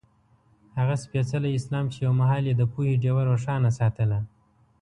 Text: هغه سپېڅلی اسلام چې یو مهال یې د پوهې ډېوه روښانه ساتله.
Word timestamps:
هغه 0.77 0.95
سپېڅلی 1.03 1.51
اسلام 1.55 1.85
چې 1.93 1.97
یو 2.05 2.13
مهال 2.21 2.43
یې 2.49 2.55
د 2.57 2.63
پوهې 2.71 2.95
ډېوه 3.03 3.23
روښانه 3.29 3.69
ساتله. 3.79 4.19